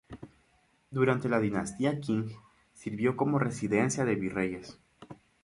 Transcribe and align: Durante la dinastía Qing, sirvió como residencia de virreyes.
Durante 0.89 1.29
la 1.29 1.39
dinastía 1.39 1.99
Qing, 2.01 2.35
sirvió 2.73 3.15
como 3.15 3.37
residencia 3.37 4.03
de 4.03 4.15
virreyes. 4.15 4.79